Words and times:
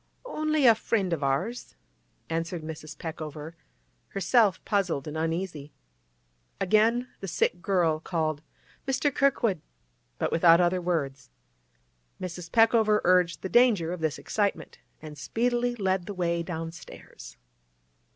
'Only 0.25 0.65
a 0.65 0.73
friend 0.73 1.13
of 1.13 1.21
ours,' 1.23 1.75
answered 2.27 2.63
Mrs. 2.63 2.97
Peckover, 2.97 3.53
herself 4.07 4.59
puzzled 4.65 5.07
and 5.07 5.15
uneasy. 5.15 5.73
Again 6.59 7.09
the 7.19 7.27
sick 7.27 7.61
girl 7.61 7.99
called 7.99 8.41
'Mr. 8.87 9.13
Kirkwood!' 9.13 9.61
but 10.17 10.31
without 10.31 10.59
other 10.59 10.81
words. 10.81 11.29
Mrs. 12.19 12.51
Peckover 12.51 13.01
urged 13.03 13.43
the 13.43 13.47
danger 13.47 13.93
of 13.93 13.99
this 13.99 14.17
excitement, 14.17 14.79
and 15.03 15.19
speedily 15.19 15.75
led 15.75 16.07
the 16.07 16.15
way 16.15 16.41
downstairs. 16.41 17.37